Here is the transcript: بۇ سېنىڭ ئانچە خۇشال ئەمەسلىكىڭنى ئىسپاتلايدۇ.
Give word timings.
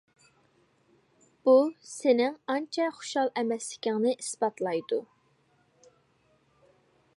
بۇ 1.49 1.53
سېنىڭ 1.89 2.39
ئانچە 2.53 2.87
خۇشال 2.95 3.31
ئەمەسلىكىڭنى 3.41 4.15
ئىسپاتلايدۇ. 4.23 5.01